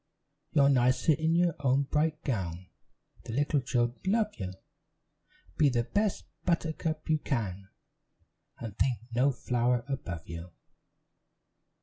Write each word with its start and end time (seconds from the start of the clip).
"You're 0.53 0.69
nicer 0.69 1.11
in 1.13 1.35
your 1.35 1.53
own 1.59 1.83
bright 1.83 2.23
gown, 2.23 2.69
The 3.25 3.33
little 3.33 3.61
children 3.61 3.99
love 4.07 4.33
you; 4.39 4.51
Be 5.57 5.69
the 5.69 5.83
best 5.83 6.25
buttercup 6.43 7.07
you 7.07 7.19
can, 7.19 7.69
And 8.57 8.75
think 8.79 8.97
no 9.13 9.31
flower 9.31 9.85
above 9.87 10.27
you. 10.27 10.53